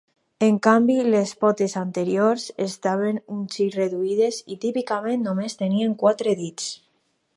En 0.45 0.55
canvi, 0.67 0.93
les 1.15 1.33
potes 1.43 1.75
anteriors 1.81 2.45
estaven 2.65 3.21
un 3.35 3.43
xic 3.57 3.77
reduïdes, 3.81 4.41
i 4.57 4.61
típicament 4.65 5.29
només 5.29 5.61
tenien 5.61 5.95
quatre 6.05 6.35
dits. 6.41 6.73